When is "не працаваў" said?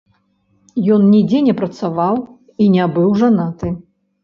1.49-2.15